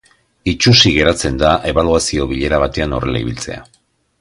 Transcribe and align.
Itsusi 0.53 0.93
geratzen 0.95 1.37
da 1.43 1.51
ebaluazio 1.73 2.25
bilera 2.35 2.63
batean 2.67 2.97
horrela 2.99 3.23
ibiltzea. 3.27 3.63